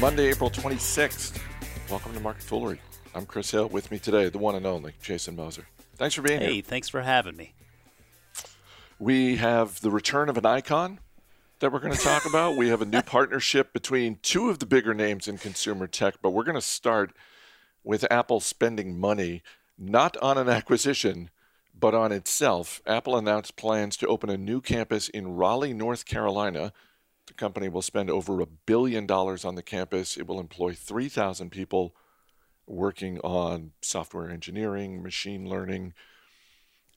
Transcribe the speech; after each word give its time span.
Monday, 0.00 0.30
April 0.30 0.48
26th. 0.48 1.38
Welcome 1.90 2.14
to 2.14 2.20
Market 2.20 2.42
Foolery. 2.42 2.80
I'm 3.14 3.26
Chris 3.26 3.50
Hill. 3.50 3.68
With 3.68 3.90
me 3.90 3.98
today, 3.98 4.30
the 4.30 4.38
one 4.38 4.54
and 4.54 4.64
only 4.64 4.94
Jason 5.02 5.36
Moser. 5.36 5.66
Thanks 5.96 6.14
for 6.14 6.22
being 6.22 6.40
hey, 6.40 6.46
here. 6.46 6.54
Hey, 6.54 6.60
thanks 6.62 6.88
for 6.88 7.02
having 7.02 7.36
me. 7.36 7.52
We 8.98 9.36
have 9.36 9.82
the 9.82 9.90
return 9.90 10.30
of 10.30 10.38
an 10.38 10.46
icon 10.46 11.00
that 11.58 11.70
we're 11.70 11.80
going 11.80 11.92
to 11.96 12.02
talk 12.02 12.24
about. 12.24 12.56
We 12.56 12.70
have 12.70 12.80
a 12.80 12.86
new 12.86 13.02
partnership 13.02 13.74
between 13.74 14.18
two 14.22 14.48
of 14.48 14.58
the 14.58 14.64
bigger 14.64 14.94
names 14.94 15.28
in 15.28 15.36
consumer 15.36 15.86
tech, 15.86 16.14
but 16.22 16.30
we're 16.30 16.44
going 16.44 16.54
to 16.54 16.62
start 16.62 17.12
with 17.84 18.10
Apple 18.10 18.40
spending 18.40 18.98
money 18.98 19.42
not 19.76 20.16
on 20.22 20.38
an 20.38 20.48
acquisition, 20.48 21.28
but 21.78 21.94
on 21.94 22.10
itself. 22.10 22.80
Apple 22.86 23.18
announced 23.18 23.54
plans 23.56 23.98
to 23.98 24.06
open 24.06 24.30
a 24.30 24.38
new 24.38 24.62
campus 24.62 25.10
in 25.10 25.36
Raleigh, 25.36 25.74
North 25.74 26.06
Carolina. 26.06 26.72
The 27.30 27.34
company 27.34 27.68
will 27.68 27.80
spend 27.80 28.10
over 28.10 28.40
a 28.40 28.46
billion 28.46 29.06
dollars 29.06 29.44
on 29.44 29.54
the 29.54 29.62
campus. 29.62 30.16
It 30.16 30.26
will 30.26 30.40
employ 30.40 30.74
3,000 30.74 31.50
people 31.50 31.94
working 32.66 33.20
on 33.20 33.70
software 33.80 34.28
engineering, 34.28 35.00
machine 35.00 35.48
learning. 35.48 35.94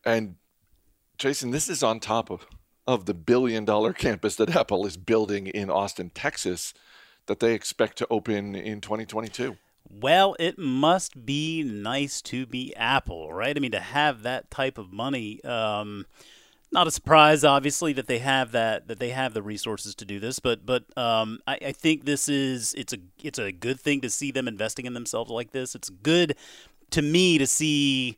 And 0.03 0.37
Jason, 1.19 1.51
this 1.51 1.69
is 1.69 1.83
on 1.83 1.99
top 1.99 2.31
of, 2.31 2.47
of 2.87 3.05
the 3.05 3.13
billion 3.13 3.63
dollar 3.63 3.93
campus 4.05 4.35
that 4.37 4.55
Apple 4.55 4.87
is 4.87 4.97
building 4.97 5.45
in 5.45 5.69
Austin, 5.69 6.09
Texas, 6.09 6.73
that 7.27 7.39
they 7.39 7.53
expect 7.53 7.99
to 7.99 8.07
open 8.09 8.55
in 8.55 8.81
2022. 8.81 9.57
Well, 9.87 10.35
it 10.39 10.57
must 10.57 11.27
be 11.27 11.61
nice 11.61 12.23
to 12.23 12.47
be 12.47 12.75
Apple, 12.75 13.31
right? 13.31 13.55
I 13.55 13.59
mean, 13.59 13.71
to 13.71 13.79
have 13.79 14.23
that 14.23 14.49
type 14.49 14.79
of 14.79 14.91
money. 14.91 15.43
Um, 15.43 16.07
not 16.73 16.87
a 16.87 16.91
surprise, 16.91 17.43
obviously, 17.43 17.93
that 17.93 18.07
they 18.07 18.19
have 18.19 18.51
that 18.51 18.87
that 18.87 18.99
they 18.99 19.11
have 19.11 19.33
the 19.33 19.41
resources 19.41 19.95
to 19.95 20.05
do 20.05 20.19
this. 20.19 20.39
But 20.39 20.65
but 20.65 20.85
um, 20.97 21.39
I, 21.47 21.57
I 21.67 21.71
think 21.71 22.05
this 22.05 22.27
is 22.27 22.73
it's 22.73 22.93
a 22.93 22.97
it's 23.21 23.39
a 23.39 23.51
good 23.51 23.79
thing 23.79 24.01
to 24.01 24.09
see 24.09 24.31
them 24.31 24.47
investing 24.47 24.85
in 24.85 24.93
themselves 24.93 25.31
like 25.31 25.51
this. 25.51 25.75
It's 25.75 25.89
good 25.89 26.35
to 26.89 27.01
me 27.01 27.37
to 27.37 27.47
see 27.47 28.17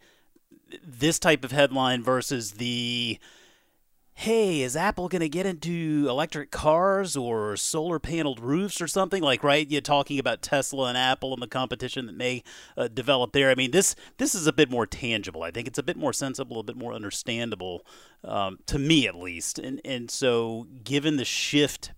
this 0.83 1.19
type 1.19 1.43
of 1.43 1.51
headline 1.51 2.03
versus 2.03 2.53
the 2.53 3.19
hey, 4.17 4.61
is 4.61 4.77
Apple 4.77 5.09
going 5.09 5.21
to 5.21 5.29
get 5.29 5.45
into 5.45 6.07
electric 6.09 6.49
cars 6.49 7.17
or 7.17 7.57
solar 7.57 7.99
paneled 7.99 8.39
roofs 8.39 8.81
or 8.81 8.87
something? 8.87 9.21
Like, 9.21 9.43
right? 9.43 9.69
You're 9.69 9.81
talking 9.81 10.17
about 10.19 10.41
Tesla 10.41 10.87
and 10.87 10.97
Apple 10.97 11.33
and 11.33 11.43
the 11.43 11.47
competition 11.47 12.05
that 12.05 12.15
may 12.15 12.41
uh, 12.77 12.87
develop 12.87 13.33
there. 13.33 13.51
I 13.51 13.55
mean, 13.55 13.71
this 13.71 13.93
this 14.17 14.33
is 14.33 14.47
a 14.47 14.53
bit 14.53 14.71
more 14.71 14.87
tangible. 14.87 15.43
I 15.43 15.51
think 15.51 15.67
it's 15.67 15.77
a 15.77 15.83
bit 15.83 15.97
more 15.97 16.13
sensible, 16.13 16.61
a 16.61 16.63
bit 16.63 16.77
more 16.77 16.93
understandable 16.93 17.85
um, 18.23 18.59
to 18.67 18.79
me, 18.79 19.05
at 19.05 19.15
least. 19.15 19.59
And 19.59 19.81
and 19.83 20.09
so, 20.09 20.67
given 20.83 21.17
the 21.17 21.25
shift 21.25 21.91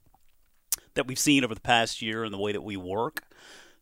that 0.95 1.05
we've 1.05 1.19
seen 1.19 1.43
over 1.43 1.53
the 1.53 1.61
past 1.61 2.01
year 2.01 2.23
and 2.23 2.33
the 2.33 2.39
way 2.39 2.51
that 2.51 2.63
we 2.63 2.75
work, 2.75 3.21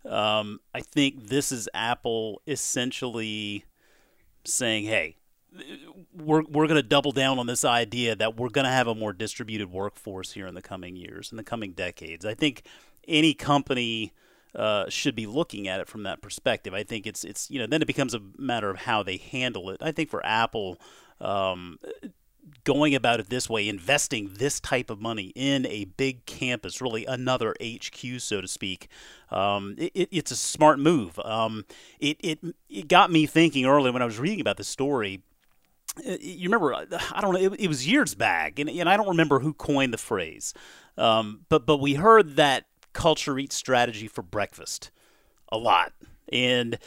um, 0.03 0.59
I 0.73 0.81
think 0.81 1.29
this 1.29 1.53
is 1.53 1.69
Apple 1.73 2.41
essentially 2.45 3.63
saying, 4.43 4.83
hey 4.83 5.15
we're 6.13 6.43
we're 6.43 6.67
going 6.67 6.81
to 6.81 6.87
double 6.87 7.11
down 7.11 7.39
on 7.39 7.47
this 7.47 7.65
idea 7.65 8.15
that 8.15 8.37
we're 8.37 8.49
going 8.49 8.65
to 8.65 8.71
have 8.71 8.87
a 8.87 8.95
more 8.95 9.13
distributed 9.13 9.71
workforce 9.71 10.33
here 10.33 10.47
in 10.47 10.55
the 10.55 10.61
coming 10.61 10.95
years, 10.95 11.31
in 11.31 11.37
the 11.37 11.43
coming 11.43 11.73
decades. 11.73 12.25
I 12.25 12.33
think 12.33 12.63
any 13.07 13.33
company 13.33 14.13
uh, 14.55 14.89
should 14.89 15.15
be 15.15 15.27
looking 15.27 15.67
at 15.67 15.79
it 15.79 15.87
from 15.87 16.03
that 16.03 16.21
perspective. 16.21 16.73
I 16.73 16.83
think 16.83 17.05
it's 17.05 17.23
it's 17.23 17.49
you 17.51 17.59
know 17.59 17.67
then 17.67 17.81
it 17.81 17.87
becomes 17.87 18.13
a 18.13 18.21
matter 18.37 18.69
of 18.69 18.77
how 18.77 19.03
they 19.03 19.17
handle 19.17 19.69
it. 19.69 19.77
I 19.81 19.91
think 19.91 20.09
for 20.09 20.25
Apple. 20.25 20.79
Um, 21.21 21.79
going 22.63 22.93
about 22.93 23.19
it 23.19 23.29
this 23.29 23.49
way, 23.49 23.67
investing 23.67 24.29
this 24.33 24.59
type 24.59 24.89
of 24.91 25.01
money 25.01 25.31
in 25.35 25.65
a 25.65 25.85
big 25.85 26.25
campus, 26.25 26.81
really 26.81 27.05
another 27.05 27.55
HQ, 27.61 28.19
so 28.19 28.41
to 28.41 28.47
speak, 28.47 28.87
um, 29.31 29.75
it, 29.77 30.09
it's 30.11 30.29
a 30.29 30.35
smart 30.35 30.77
move. 30.77 31.19
Um, 31.19 31.65
it, 31.99 32.17
it, 32.19 32.39
it 32.69 32.87
got 32.87 33.11
me 33.11 33.25
thinking 33.25 33.65
early 33.65 33.89
when 33.89 34.01
I 34.01 34.05
was 34.05 34.19
reading 34.19 34.41
about 34.41 34.57
the 34.57 34.63
story 34.63 35.23
you 36.03 36.43
remember 36.43 36.73
i 36.73 37.21
don't 37.21 37.33
know 37.33 37.39
it, 37.39 37.59
it 37.59 37.67
was 37.67 37.87
years 37.87 38.15
back 38.15 38.59
and, 38.59 38.69
and, 38.69 38.89
i 38.89 38.97
don't 38.97 39.07
remember 39.07 39.39
who 39.39 39.53
coined 39.53 39.93
the 39.93 39.97
phrase 39.97 40.53
um, 40.97 41.41
but 41.49 41.65
but 41.65 41.77
we 41.77 41.95
heard 41.95 42.37
that 42.37 42.65
culture 42.93 43.37
eats 43.37 43.55
strategy 43.55 44.07
for 44.07 44.21
breakfast 44.21 44.91
a 45.51 45.57
lot 45.57 45.93
and 46.31 46.77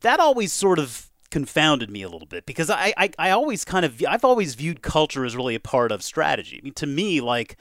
that 0.00 0.20
always 0.20 0.52
sort 0.52 0.78
of 0.78 1.10
confounded 1.30 1.90
me 1.90 2.02
a 2.02 2.08
little 2.08 2.26
bit 2.26 2.44
because 2.44 2.70
I, 2.70 2.92
I, 2.96 3.10
I 3.18 3.30
always 3.30 3.64
kind 3.64 3.84
of 3.84 4.02
i've 4.08 4.24
always 4.24 4.54
viewed 4.54 4.82
culture 4.82 5.24
as 5.24 5.36
really 5.36 5.54
a 5.54 5.60
part 5.60 5.92
of 5.92 6.02
strategy. 6.02 6.58
I 6.60 6.64
mean 6.64 6.74
to 6.74 6.86
me 6.86 7.20
like 7.20 7.56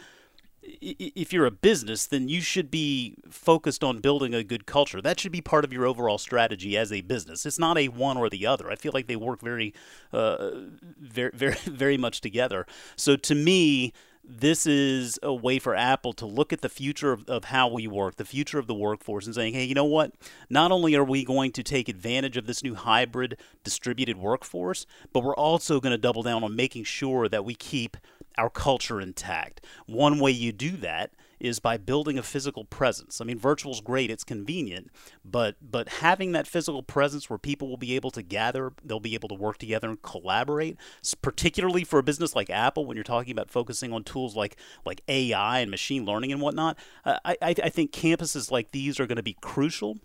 if 0.81 1.33
you're 1.33 1.45
a 1.45 1.51
business, 1.51 2.05
then 2.05 2.27
you 2.27 2.41
should 2.41 2.69
be 2.69 3.15
focused 3.29 3.83
on 3.83 3.99
building 3.99 4.33
a 4.33 4.43
good 4.43 4.65
culture. 4.65 5.01
That 5.01 5.19
should 5.19 5.31
be 5.31 5.41
part 5.41 5.65
of 5.65 5.73
your 5.73 5.85
overall 5.85 6.17
strategy 6.17 6.77
as 6.77 6.91
a 6.91 7.01
business. 7.01 7.45
It's 7.45 7.59
not 7.59 7.77
a 7.77 7.87
one 7.87 8.17
or 8.17 8.29
the 8.29 8.45
other. 8.45 8.69
I 8.71 8.75
feel 8.75 8.91
like 8.93 9.07
they 9.07 9.15
work 9.15 9.41
very, 9.41 9.73
uh, 10.13 10.51
very, 10.99 11.31
very, 11.33 11.55
very 11.65 11.97
much 11.97 12.21
together. 12.21 12.65
So 12.95 13.15
to 13.15 13.35
me, 13.35 13.93
this 14.29 14.67
is 14.67 15.17
a 15.23 15.33
way 15.33 15.57
for 15.57 15.73
Apple 15.73 16.13
to 16.13 16.25
look 16.25 16.53
at 16.53 16.61
the 16.61 16.69
future 16.69 17.11
of, 17.11 17.27
of, 17.27 17.45
how 17.45 17.67
we 17.67 17.87
work, 17.87 18.17
the 18.17 18.25
future 18.25 18.59
of 18.59 18.67
the 18.67 18.75
workforce, 18.75 19.25
and 19.25 19.33
saying, 19.33 19.55
hey, 19.55 19.63
you 19.63 19.73
know 19.73 19.85
what? 19.85 20.13
Not 20.49 20.71
only 20.71 20.95
are 20.95 21.03
we 21.03 21.25
going 21.25 21.51
to 21.53 21.63
take 21.63 21.89
advantage 21.89 22.37
of 22.37 22.45
this 22.45 22.63
new 22.63 22.75
hybrid 22.75 23.37
distributed 23.63 24.17
workforce, 24.17 24.85
but 25.13 25.23
we're 25.23 25.35
also 25.35 25.79
going 25.79 25.91
to 25.91 25.97
double 25.97 26.21
down 26.21 26.43
on 26.43 26.55
making 26.55 26.83
sure 26.83 27.27
that 27.27 27.43
we 27.43 27.55
keep 27.55 27.97
our 28.37 28.49
culture 28.49 29.01
intact. 29.01 29.65
One 29.85 30.19
way 30.19 30.31
you 30.31 30.51
do 30.51 30.71
that 30.77 31.11
is 31.39 31.59
by 31.59 31.77
building 31.77 32.17
a 32.17 32.23
physical 32.23 32.65
presence. 32.65 33.21
I 33.21 33.25
mean, 33.25 33.39
virtual 33.39 33.71
is 33.71 33.81
great; 33.81 34.11
it's 34.11 34.23
convenient, 34.23 34.89
but 35.23 35.55
but 35.61 35.89
having 35.89 36.33
that 36.33 36.47
physical 36.47 36.83
presence 36.83 37.29
where 37.29 37.39
people 37.39 37.69
will 37.69 37.77
be 37.77 37.95
able 37.95 38.11
to 38.11 38.21
gather, 38.21 38.73
they'll 38.83 38.99
be 38.99 39.13
able 39.13 39.29
to 39.29 39.35
work 39.35 39.57
together 39.57 39.89
and 39.89 40.01
collaborate. 40.01 40.77
Particularly 41.21 41.83
for 41.83 41.99
a 41.99 42.03
business 42.03 42.35
like 42.35 42.49
Apple, 42.49 42.85
when 42.85 42.97
you're 42.97 43.03
talking 43.03 43.31
about 43.31 43.49
focusing 43.49 43.93
on 43.93 44.03
tools 44.03 44.35
like 44.35 44.57
like 44.85 45.01
AI 45.07 45.59
and 45.59 45.71
machine 45.71 46.05
learning 46.05 46.31
and 46.31 46.41
whatnot, 46.41 46.77
uh, 47.05 47.19
I, 47.23 47.37
I 47.41 47.55
I 47.63 47.69
think 47.69 47.91
campuses 47.91 48.51
like 48.51 48.71
these 48.71 48.99
are 48.99 49.07
going 49.07 49.17
to 49.17 49.23
be 49.23 49.37
crucial 49.41 49.99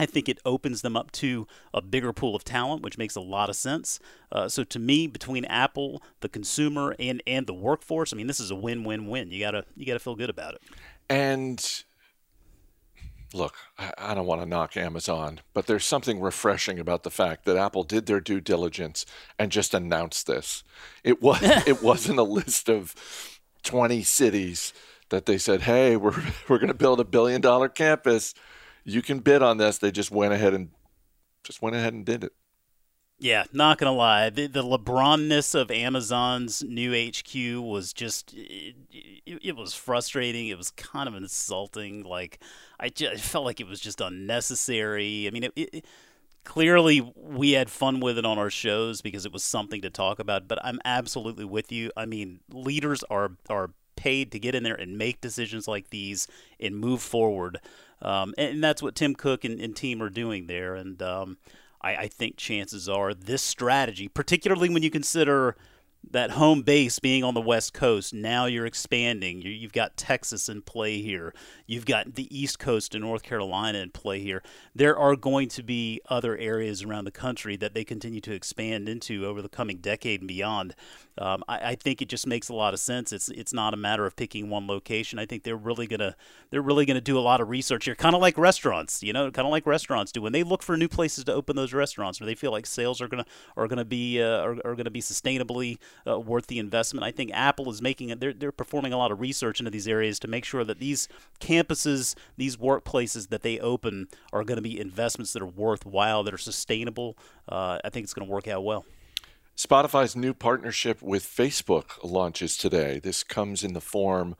I 0.00 0.06
think 0.06 0.30
it 0.30 0.38
opens 0.46 0.80
them 0.80 0.96
up 0.96 1.12
to 1.12 1.46
a 1.74 1.82
bigger 1.82 2.14
pool 2.14 2.34
of 2.34 2.42
talent, 2.42 2.82
which 2.82 2.96
makes 2.96 3.16
a 3.16 3.20
lot 3.20 3.50
of 3.50 3.56
sense. 3.56 4.00
Uh, 4.32 4.48
so 4.48 4.64
to 4.64 4.78
me, 4.78 5.06
between 5.06 5.44
Apple, 5.44 6.02
the 6.20 6.28
consumer, 6.28 6.96
and 6.98 7.22
and 7.26 7.46
the 7.46 7.52
workforce, 7.52 8.10
I 8.14 8.16
mean, 8.16 8.26
this 8.26 8.40
is 8.40 8.50
a 8.50 8.56
win-win-win. 8.56 9.30
You 9.30 9.40
gotta 9.40 9.66
you 9.76 9.84
gotta 9.84 9.98
feel 9.98 10.16
good 10.16 10.30
about 10.30 10.54
it. 10.54 10.62
And 11.10 11.84
look, 13.34 13.56
I, 13.78 13.92
I 13.98 14.14
don't 14.14 14.24
want 14.24 14.40
to 14.40 14.46
knock 14.46 14.74
Amazon, 14.74 15.40
but 15.52 15.66
there's 15.66 15.84
something 15.84 16.18
refreshing 16.18 16.78
about 16.78 17.02
the 17.02 17.10
fact 17.10 17.44
that 17.44 17.58
Apple 17.58 17.84
did 17.84 18.06
their 18.06 18.20
due 18.20 18.40
diligence 18.40 19.04
and 19.38 19.52
just 19.52 19.74
announced 19.74 20.26
this. 20.26 20.64
It 21.04 21.20
was 21.20 21.42
it 21.66 21.82
wasn't 21.82 22.18
a 22.18 22.22
list 22.22 22.70
of 22.70 22.94
20 23.64 24.02
cities 24.02 24.72
that 25.10 25.26
they 25.26 25.36
said, 25.36 25.60
"Hey, 25.60 25.94
we're 25.98 26.16
we're 26.48 26.58
going 26.58 26.68
to 26.68 26.74
build 26.74 27.00
a 27.00 27.04
billion 27.04 27.42
dollar 27.42 27.68
campus." 27.68 28.32
You 28.94 29.02
can 29.02 29.20
bid 29.20 29.42
on 29.42 29.58
this. 29.58 29.78
They 29.78 29.90
just 29.90 30.10
went 30.10 30.32
ahead 30.32 30.54
and 30.54 30.70
just 31.44 31.62
went 31.62 31.76
ahead 31.76 31.92
and 31.92 32.04
did 32.04 32.24
it. 32.24 32.32
Yeah, 33.22 33.44
not 33.52 33.76
gonna 33.76 33.92
lie, 33.92 34.30
the, 34.30 34.46
the 34.46 34.62
LeBronness 34.62 35.54
of 35.54 35.70
Amazon's 35.70 36.62
new 36.62 36.94
HQ 36.94 37.62
was 37.62 37.92
just 37.92 38.32
it, 38.32 38.76
it, 38.90 39.38
it, 39.42 39.56
was 39.56 39.74
frustrating. 39.74 40.48
It 40.48 40.56
was 40.56 40.70
kind 40.70 41.06
of 41.06 41.14
insulting. 41.14 42.02
Like 42.02 42.38
I, 42.78 42.88
just, 42.88 43.12
I 43.12 43.16
felt 43.18 43.44
like 43.44 43.60
it 43.60 43.66
was 43.66 43.78
just 43.78 44.00
unnecessary. 44.00 45.26
I 45.26 45.30
mean, 45.32 45.44
it, 45.44 45.52
it, 45.54 45.84
clearly 46.44 47.12
we 47.14 47.52
had 47.52 47.68
fun 47.68 48.00
with 48.00 48.16
it 48.16 48.24
on 48.24 48.38
our 48.38 48.48
shows 48.48 49.02
because 49.02 49.26
it 49.26 49.34
was 49.34 49.44
something 49.44 49.82
to 49.82 49.90
talk 49.90 50.18
about. 50.18 50.48
But 50.48 50.58
I'm 50.64 50.80
absolutely 50.86 51.44
with 51.44 51.70
you. 51.70 51.90
I 51.98 52.06
mean, 52.06 52.40
leaders 52.50 53.04
are 53.10 53.32
are 53.50 53.72
paid 54.00 54.32
to 54.32 54.38
get 54.38 54.54
in 54.54 54.62
there 54.62 54.74
and 54.74 54.96
make 54.96 55.20
decisions 55.20 55.68
like 55.68 55.90
these 55.90 56.26
and 56.58 56.74
move 56.74 57.02
forward. 57.02 57.60
Um, 58.00 58.32
and, 58.38 58.54
and, 58.54 58.64
that's 58.64 58.82
what 58.82 58.94
Tim 58.94 59.14
Cook 59.14 59.44
and, 59.44 59.60
and 59.60 59.76
team 59.76 60.02
are 60.02 60.08
doing 60.08 60.46
there. 60.46 60.74
And 60.74 61.02
um, 61.02 61.36
I, 61.82 61.96
I 61.96 62.08
think 62.08 62.38
chances 62.38 62.88
are 62.88 63.12
this 63.12 63.42
strategy, 63.42 64.08
particularly 64.08 64.70
when 64.70 64.82
you 64.82 64.90
consider 64.90 65.54
that 66.08 66.32
home 66.32 66.62
base 66.62 66.98
being 66.98 67.22
on 67.22 67.34
the 67.34 67.40
West 67.40 67.72
Coast, 67.72 68.12
now 68.12 68.46
you're 68.46 68.66
expanding. 68.66 69.42
You, 69.42 69.60
have 69.62 69.72
got 69.72 69.96
Texas 69.96 70.48
in 70.48 70.62
play 70.62 71.00
here. 71.02 71.34
You've 71.66 71.86
got 71.86 72.14
the 72.14 72.26
East 72.36 72.58
Coast 72.58 72.94
and 72.94 73.04
North 73.04 73.22
Carolina 73.22 73.78
in 73.78 73.90
play 73.90 74.20
here. 74.20 74.42
There 74.74 74.96
are 74.96 75.14
going 75.14 75.48
to 75.50 75.62
be 75.62 76.00
other 76.08 76.36
areas 76.36 76.82
around 76.82 77.04
the 77.04 77.10
country 77.10 77.56
that 77.56 77.74
they 77.74 77.84
continue 77.84 78.20
to 78.22 78.32
expand 78.32 78.88
into 78.88 79.26
over 79.26 79.40
the 79.42 79.48
coming 79.48 79.76
decade 79.78 80.20
and 80.20 80.28
beyond. 80.28 80.74
Um, 81.18 81.44
I, 81.46 81.70
I, 81.70 81.74
think 81.74 82.00
it 82.00 82.08
just 82.08 82.26
makes 82.26 82.48
a 82.48 82.54
lot 82.54 82.72
of 82.72 82.80
sense. 82.80 83.12
It's 83.12 83.28
it's 83.28 83.52
not 83.52 83.74
a 83.74 83.76
matter 83.76 84.06
of 84.06 84.16
picking 84.16 84.48
one 84.48 84.66
location. 84.66 85.18
I 85.18 85.26
think 85.26 85.42
they're 85.42 85.56
really 85.56 85.86
gonna 85.86 86.16
they're 86.50 86.62
really 86.62 86.86
gonna 86.86 87.00
do 87.00 87.18
a 87.18 87.20
lot 87.20 87.42
of 87.42 87.50
research 87.50 87.84
here, 87.84 87.94
kind 87.94 88.14
of 88.14 88.22
like 88.22 88.38
restaurants. 88.38 89.02
You 89.02 89.12
know, 89.12 89.30
kind 89.30 89.46
of 89.46 89.52
like 89.52 89.66
restaurants 89.66 90.12
do 90.12 90.22
when 90.22 90.32
they 90.32 90.42
look 90.42 90.62
for 90.62 90.78
new 90.78 90.88
places 90.88 91.24
to 91.24 91.34
open 91.34 91.56
those 91.56 91.74
restaurants, 91.74 92.22
or 92.22 92.24
they 92.24 92.34
feel 92.34 92.52
like 92.52 92.64
sales 92.64 93.02
are 93.02 93.08
gonna 93.08 93.26
are 93.56 93.68
gonna 93.68 93.84
be 93.84 94.22
uh, 94.22 94.40
are, 94.40 94.56
are 94.64 94.74
gonna 94.74 94.90
be 94.90 95.02
sustainably 95.02 95.76
uh, 96.06 96.18
worth 96.18 96.46
the 96.46 96.58
investment. 96.58 97.04
I 97.04 97.10
think 97.10 97.30
Apple 97.32 97.70
is 97.70 97.80
making 97.80 98.10
it. 98.10 98.20
They're 98.20 98.32
they're 98.32 98.52
performing 98.52 98.92
a 98.92 98.98
lot 98.98 99.10
of 99.10 99.20
research 99.20 99.60
into 99.60 99.70
these 99.70 99.88
areas 99.88 100.18
to 100.20 100.28
make 100.28 100.44
sure 100.44 100.64
that 100.64 100.78
these 100.78 101.08
campuses, 101.40 102.14
these 102.36 102.56
workplaces 102.56 103.28
that 103.28 103.42
they 103.42 103.58
open, 103.58 104.08
are 104.32 104.44
going 104.44 104.56
to 104.56 104.62
be 104.62 104.78
investments 104.78 105.32
that 105.32 105.42
are 105.42 105.46
worthwhile, 105.46 106.22
that 106.24 106.34
are 106.34 106.38
sustainable. 106.38 107.16
Uh, 107.48 107.78
I 107.84 107.90
think 107.90 108.04
it's 108.04 108.14
going 108.14 108.26
to 108.26 108.32
work 108.32 108.48
out 108.48 108.64
well. 108.64 108.84
Spotify's 109.56 110.16
new 110.16 110.32
partnership 110.32 111.02
with 111.02 111.22
Facebook 111.22 112.02
launches 112.02 112.56
today. 112.56 112.98
This 112.98 113.22
comes 113.22 113.62
in 113.62 113.74
the 113.74 113.80
form 113.80 114.34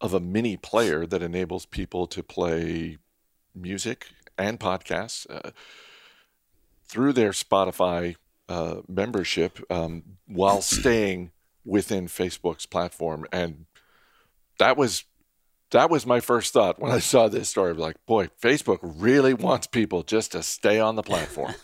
of 0.00 0.12
a 0.12 0.20
mini 0.20 0.56
player 0.56 1.06
that 1.06 1.22
enables 1.22 1.64
people 1.64 2.06
to 2.08 2.22
play 2.22 2.98
music 3.54 4.08
and 4.36 4.60
podcasts 4.60 5.26
uh, 5.30 5.50
through 6.84 7.14
their 7.14 7.30
Spotify 7.30 8.16
uh, 8.48 8.76
membership 8.88 9.60
um, 9.70 10.02
while 10.26 10.62
staying 10.62 11.30
within 11.64 12.06
Facebook's 12.06 12.66
platform. 12.66 13.26
And 13.32 13.66
that 14.58 14.76
was 14.76 15.04
that 15.72 15.90
was 15.90 16.06
my 16.06 16.20
first 16.20 16.52
thought 16.52 16.78
when 16.78 16.92
I 16.92 17.00
saw 17.00 17.28
this 17.28 17.48
story. 17.48 17.74
Like, 17.74 17.96
boy, 18.06 18.28
Facebook 18.40 18.78
really 18.82 19.34
wants 19.34 19.66
people 19.66 20.02
just 20.04 20.32
to 20.32 20.42
stay 20.42 20.78
on 20.78 20.94
the 20.94 21.02
platform. 21.02 21.54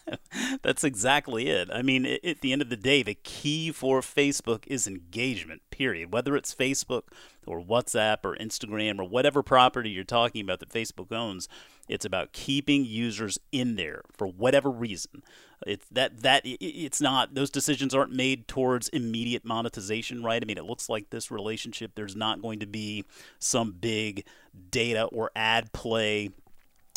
That's 0.62 0.84
exactly 0.84 1.48
it. 1.48 1.68
I 1.70 1.82
mean, 1.82 2.06
at 2.06 2.40
the 2.40 2.52
end 2.52 2.62
of 2.62 2.70
the 2.70 2.76
day, 2.76 3.02
the 3.02 3.14
key 3.14 3.70
for 3.70 4.00
Facebook 4.00 4.66
is 4.66 4.86
engagement, 4.86 5.62
period. 5.70 6.12
Whether 6.12 6.34
it's 6.34 6.54
Facebook 6.54 7.02
or 7.46 7.60
WhatsApp 7.60 8.18
or 8.24 8.36
Instagram 8.36 8.98
or 8.98 9.04
whatever 9.04 9.42
property 9.42 9.90
you're 9.90 10.04
talking 10.04 10.42
about 10.42 10.60
that 10.60 10.70
Facebook 10.70 11.12
owns, 11.12 11.48
it's 11.88 12.04
about 12.04 12.32
keeping 12.32 12.84
users 12.84 13.38
in 13.50 13.76
there 13.76 14.02
for 14.12 14.26
whatever 14.26 14.70
reason. 14.70 15.22
It's 15.66 15.86
that 15.90 16.22
that 16.22 16.42
it's 16.44 17.00
not 17.00 17.34
those 17.34 17.50
decisions 17.50 17.94
aren't 17.94 18.12
made 18.12 18.48
towards 18.48 18.88
immediate 18.88 19.44
monetization, 19.44 20.22
right? 20.22 20.42
I 20.42 20.46
mean, 20.46 20.58
it 20.58 20.64
looks 20.64 20.88
like 20.88 21.10
this 21.10 21.30
relationship 21.30 21.92
there's 21.94 22.16
not 22.16 22.42
going 22.42 22.60
to 22.60 22.66
be 22.66 23.04
some 23.38 23.72
big 23.72 24.24
data 24.70 25.04
or 25.04 25.30
ad 25.36 25.72
play 25.72 26.30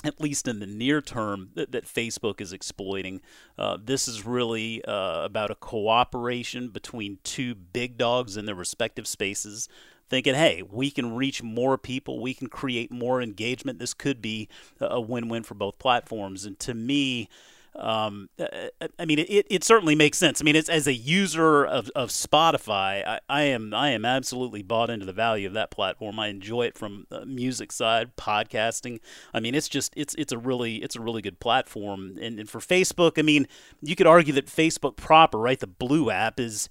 at 0.03 0.21
least 0.21 0.47
in 0.47 0.59
the 0.59 0.67
near 0.67 1.01
term, 1.01 1.49
that, 1.55 1.71
that 1.71 1.85
Facebook 1.85 2.39
is 2.39 2.53
exploiting. 2.53 3.21
Uh, 3.57 3.77
this 3.83 4.07
is 4.07 4.25
really 4.25 4.85
uh, 4.85 5.23
about 5.23 5.49
a 5.49 5.55
cooperation 5.55 6.69
between 6.69 7.17
two 7.23 7.55
big 7.55 7.97
dogs 7.97 8.37
in 8.37 8.45
their 8.45 8.55
respective 8.55 9.07
spaces 9.07 9.67
thinking, 10.09 10.35
hey, 10.35 10.63
we 10.69 10.91
can 10.91 11.15
reach 11.15 11.41
more 11.41 11.77
people, 11.77 12.21
we 12.21 12.33
can 12.33 12.47
create 12.47 12.91
more 12.91 13.21
engagement. 13.21 13.79
This 13.79 13.93
could 13.93 14.21
be 14.21 14.47
a 14.79 15.01
win 15.01 15.29
win 15.29 15.43
for 15.43 15.55
both 15.55 15.79
platforms. 15.79 16.45
And 16.45 16.59
to 16.59 16.73
me, 16.73 17.29
um, 17.75 18.29
uh, 18.39 18.45
uh, 18.79 18.87
I 18.97 19.05
mean, 19.05 19.19
it, 19.19 19.45
it 19.49 19.63
certainly 19.63 19.95
makes 19.95 20.17
sense. 20.17 20.41
I 20.41 20.43
mean, 20.45 20.55
as 20.55 20.87
a 20.87 20.93
user 20.93 21.65
of, 21.65 21.89
of 21.93 22.09
Spotify, 22.09 23.05
I, 23.05 23.19
I 23.27 23.41
am 23.43 23.73
I 23.73 23.89
am 23.89 24.05
absolutely 24.05 24.63
bought 24.63 24.89
into 24.89 25.05
the 25.05 25.13
value 25.13 25.47
of 25.47 25.53
that 25.53 25.71
platform. 25.71 26.17
I 26.19 26.27
enjoy 26.27 26.63
it 26.63 26.77
from 26.77 27.05
the 27.09 27.25
music 27.25 27.71
side, 27.71 28.15
podcasting. 28.15 28.99
I 29.33 29.41
mean, 29.41 29.55
it's 29.55 29.67
just 29.67 29.93
it's 29.97 30.15
it's 30.15 30.31
a 30.31 30.37
really 30.37 30.77
it's 30.77 30.95
a 30.95 31.01
really 31.01 31.21
good 31.21 31.39
platform. 31.39 32.17
And, 32.21 32.39
and 32.39 32.49
for 32.49 32.59
Facebook, 32.59 33.19
I 33.19 33.23
mean, 33.23 33.45
you 33.81 33.95
could 33.95 34.07
argue 34.07 34.33
that 34.33 34.47
Facebook 34.47 34.95
proper, 34.95 35.37
right, 35.37 35.59
the 35.59 35.67
Blue 35.67 36.09
app 36.09 36.39
is 36.39 36.69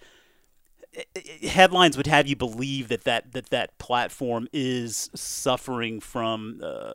headlines 1.43 1.97
would 1.97 2.07
have 2.07 2.27
you 2.27 2.37
believe 2.37 2.89
that 2.89 3.05
that 3.05 3.33
that, 3.33 3.51
that 3.51 3.79
platform 3.79 4.49
is 4.53 5.11
suffering 5.15 6.01
from 6.01 6.61
uh, 6.63 6.95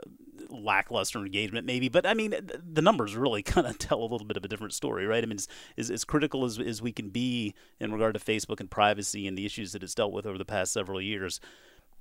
lackluster 0.50 1.20
engagement, 1.20 1.66
maybe. 1.66 1.90
But 1.90 2.06
I 2.06 2.14
mean, 2.14 2.34
the 2.72 2.82
numbers 2.82 3.16
really 3.16 3.44
kind 3.44 3.68
of 3.68 3.78
tell 3.78 4.00
a 4.00 4.08
little 4.08 4.26
bit 4.26 4.38
of 4.38 4.46
a 4.46 4.48
different 4.48 4.74
story, 4.74 5.06
right? 5.06 5.24
I 5.24 5.28
mean, 5.28 5.40
as, 5.78 5.90
as, 5.90 6.04
critical 6.06 6.46
as, 6.46 6.60
as 6.60 6.82
we 6.82 6.92
can 6.92 7.10
be 7.10 7.54
in 7.80 7.92
regard 7.92 8.14
to 8.16 8.20
Facebook 8.20 8.60
and 8.60 8.70
privacy 8.70 9.28
and 9.28 9.38
the 9.38 9.46
issues 9.46 9.74
that 9.74 9.84
it's 9.84 9.96
dealt 9.96 10.14
with 10.14 10.26
over 10.26 10.38
the 10.38 10.46
past 10.46 10.72
several 10.72 11.02
years, 11.02 11.40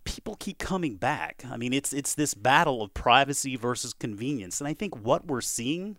people 0.04 0.36
keep 0.36 0.58
coming 0.58 0.96
back. 0.96 1.44
I 1.50 1.56
mean, 1.56 1.72
it's 1.72 1.92
it's 1.92 2.14
this 2.14 2.34
battle 2.34 2.82
of 2.82 2.94
privacy 2.94 3.56
versus 3.56 3.92
convenience, 3.92 4.60
and 4.60 4.68
I 4.68 4.74
think 4.74 4.96
what 4.96 5.26
we're 5.26 5.40
seeing 5.40 5.96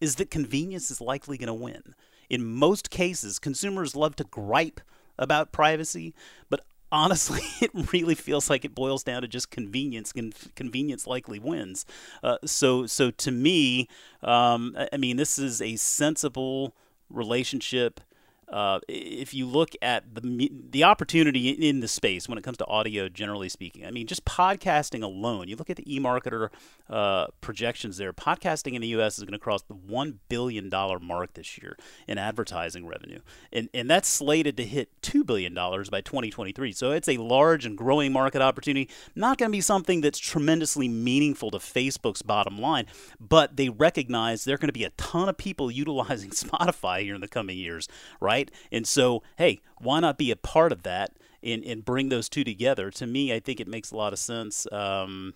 is 0.00 0.16
that 0.16 0.30
convenience 0.30 0.90
is 0.90 1.00
likely 1.00 1.38
going 1.38 1.48
to 1.48 1.54
win. 1.54 1.94
In 2.28 2.44
most 2.44 2.90
cases, 2.90 3.38
consumers 3.38 3.96
love 3.96 4.16
to 4.16 4.24
gripe 4.24 4.80
about 5.18 5.52
privacy, 5.52 6.14
but 6.48 6.64
honestly, 6.90 7.40
it 7.60 7.92
really 7.92 8.14
feels 8.14 8.48
like 8.48 8.64
it 8.64 8.74
boils 8.74 9.02
down 9.02 9.22
to 9.22 9.28
just 9.28 9.50
convenience. 9.50 10.12
and 10.16 10.34
convenience 10.54 11.06
likely 11.06 11.38
wins. 11.38 11.84
Uh, 12.22 12.38
so, 12.44 12.86
so 12.86 13.10
to 13.10 13.30
me, 13.30 13.88
um, 14.22 14.76
I 14.92 14.96
mean, 14.96 15.16
this 15.16 15.38
is 15.38 15.60
a 15.60 15.76
sensible 15.76 16.74
relationship 17.10 18.00
uh, 18.48 18.80
if 18.88 19.34
you 19.34 19.46
look 19.46 19.70
at 19.82 20.14
the 20.14 20.50
the 20.70 20.84
opportunity 20.84 21.50
in 21.50 21.80
the 21.80 21.88
space 21.88 22.28
when 22.28 22.38
it 22.38 22.44
comes 22.44 22.58
to 22.58 22.66
audio, 22.66 23.08
generally 23.08 23.48
speaking, 23.48 23.86
I 23.86 23.90
mean, 23.90 24.06
just 24.06 24.24
podcasting 24.24 25.02
alone. 25.02 25.48
You 25.48 25.56
look 25.56 25.70
at 25.70 25.76
the 25.76 25.84
eMarketer 25.84 26.50
uh, 26.90 27.26
projections 27.40 27.96
there. 27.96 28.12
Podcasting 28.12 28.74
in 28.74 28.82
the 28.82 28.88
U.S. 28.88 29.18
is 29.18 29.24
going 29.24 29.32
to 29.32 29.38
cross 29.38 29.62
the 29.62 29.74
one 29.74 30.20
billion 30.28 30.68
dollar 30.68 30.98
mark 30.98 31.34
this 31.34 31.58
year 31.58 31.76
in 32.06 32.18
advertising 32.18 32.86
revenue, 32.86 33.20
and 33.52 33.68
and 33.72 33.90
that's 33.90 34.08
slated 34.08 34.56
to 34.58 34.64
hit 34.64 34.90
two 35.00 35.24
billion 35.24 35.54
dollars 35.54 35.88
by 35.88 36.00
2023. 36.00 36.72
So 36.72 36.90
it's 36.90 37.08
a 37.08 37.16
large 37.16 37.64
and 37.64 37.78
growing 37.78 38.12
market 38.12 38.42
opportunity. 38.42 38.90
Not 39.14 39.38
going 39.38 39.50
to 39.50 39.56
be 39.56 39.60
something 39.60 40.00
that's 40.00 40.18
tremendously 40.18 40.88
meaningful 40.88 41.50
to 41.50 41.58
Facebook's 41.58 42.22
bottom 42.22 42.60
line, 42.60 42.86
but 43.18 43.56
they 43.56 43.68
recognize 43.68 44.44
there 44.44 44.56
are 44.56 44.58
going 44.58 44.68
to 44.68 44.72
be 44.72 44.84
a 44.84 44.90
ton 44.90 45.28
of 45.28 45.36
people 45.36 45.70
utilizing 45.70 46.30
Spotify 46.34 47.02
here 47.02 47.14
in 47.14 47.20
the 47.20 47.28
coming 47.28 47.56
years, 47.56 47.88
right? 48.20 48.33
Right? 48.34 48.50
And 48.72 48.86
so, 48.86 49.22
hey, 49.38 49.60
why 49.78 50.00
not 50.00 50.18
be 50.18 50.30
a 50.30 50.36
part 50.36 50.72
of 50.72 50.82
that 50.82 51.12
and, 51.42 51.64
and 51.64 51.84
bring 51.84 52.08
those 52.08 52.28
two 52.28 52.44
together? 52.44 52.90
To 52.90 53.06
me, 53.06 53.32
I 53.32 53.40
think 53.40 53.60
it 53.60 53.68
makes 53.68 53.90
a 53.90 53.96
lot 53.96 54.12
of 54.12 54.18
sense. 54.18 54.66
Um, 54.72 55.34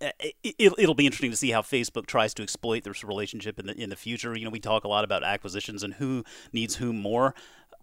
it, 0.00 0.72
will 0.78 0.94
be 0.94 1.06
interesting 1.06 1.30
to 1.30 1.36
see 1.36 1.50
how 1.50 1.62
Facebook 1.62 2.06
tries 2.06 2.34
to 2.34 2.42
exploit 2.42 2.84
this 2.84 3.04
relationship 3.04 3.60
in 3.60 3.66
the 3.66 3.80
in 3.80 3.90
the 3.90 3.96
future. 3.96 4.36
You 4.36 4.44
know, 4.44 4.50
we 4.50 4.58
talk 4.58 4.84
a 4.84 4.88
lot 4.88 5.04
about 5.04 5.22
acquisitions 5.22 5.84
and 5.84 5.94
who 5.94 6.24
needs 6.52 6.76
whom 6.76 7.00
more. 7.00 7.34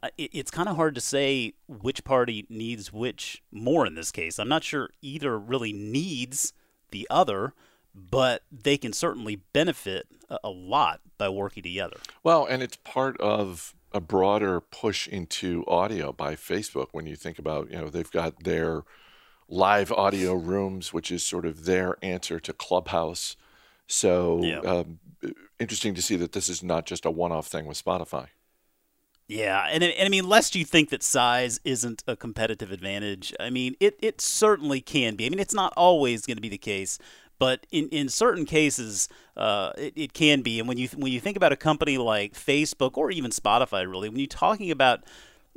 Uh, 0.02 0.10
it's 0.18 0.52
kind 0.52 0.68
of 0.68 0.76
hard 0.76 0.96
to 0.96 1.02
say 1.02 1.54
which 1.68 2.04
party 2.04 2.46
needs 2.50 2.92
which 2.92 3.42
more 3.54 3.86
in 3.86 3.96
this 3.96 4.12
case. 4.12 4.38
I'm 4.38 4.50
not 4.50 4.66
sure 4.66 4.90
either 5.02 5.40
really 5.40 5.72
needs 5.72 6.52
the 6.92 7.08
other, 7.10 7.54
but 7.96 8.44
they 8.52 8.78
can 8.78 8.92
certainly 8.92 9.38
benefit 9.54 10.08
a 10.44 10.50
lot 10.50 11.00
by 11.18 11.30
working 11.30 11.64
together. 11.64 11.98
Well, 12.22 12.46
and 12.46 12.62
it's 12.62 12.78
part 12.84 13.20
of 13.22 13.74
a 13.94 14.02
broader 14.02 14.60
push 14.60 15.08
into 15.08 15.64
audio 15.68 16.12
by 16.12 16.36
Facebook 16.36 16.88
when 16.92 17.06
you 17.06 17.16
think 17.16 17.38
about, 17.38 17.70
you 17.72 17.78
know, 17.78 17.90
they've 17.90 18.12
got 18.12 18.44
their 18.44 18.84
live 19.48 19.92
audio 19.92 20.34
rooms, 20.34 20.94
which 20.94 21.12
is 21.12 21.26
sort 21.26 21.46
of 21.46 21.66
their 21.66 21.98
answer 22.02 22.40
to 22.40 22.54
Clubhouse. 22.54 23.36
So 23.88 24.44
yeah. 24.44 24.60
um, 24.60 25.00
interesting 25.60 25.94
to 25.96 26.02
see 26.02 26.16
that 26.16 26.32
this 26.32 26.50
is 26.50 26.64
not 26.64 26.86
just 26.86 27.06
a 27.06 27.12
one 27.12 27.32
off 27.32 27.48
thing 27.48 27.66
with 27.66 27.84
Spotify. 27.84 28.28
Yeah, 29.28 29.68
and, 29.72 29.84
and 29.84 30.06
I 30.06 30.10
mean, 30.10 30.28
lest 30.28 30.54
you 30.54 30.66
think 30.66 30.90
that 30.90 31.02
size 31.02 31.60
isn't 31.64 32.04
a 32.08 32.16
competitive 32.16 32.72
advantage, 32.72 33.34
I 33.40 33.50
mean, 33.50 33.76
it, 33.80 33.98
it 34.02 34.20
certainly 34.20 34.82
can 34.82 35.16
be. 35.16 35.26
I 35.26 35.30
mean, 35.30 35.40
it's 35.40 35.54
not 35.54 35.74
always 35.78 36.26
going 36.26 36.36
to 36.36 36.42
be 36.42 36.50
the 36.50 36.58
case, 36.58 37.00
but 37.44 37.68
in, 37.72 37.90
in 37.90 38.08
certain 38.08 38.46
cases, 38.46 39.10
uh, 39.36 39.74
it, 39.78 39.92
it 39.98 40.14
can 40.14 40.44
be. 40.44 40.60
And 40.60 40.68
when 40.70 40.78
you 40.78 40.88
when 40.96 41.12
you 41.12 41.20
think 41.20 41.36
about 41.36 41.52
a 41.52 41.58
company 41.58 41.98
like 41.98 42.36
Facebook 42.36 42.92
or 42.96 43.12
even 43.12 43.32
Spotify, 43.32 43.86
really, 43.86 44.08
when 44.08 44.18
you're 44.18 44.28
talking 44.28 44.72
about 44.72 45.04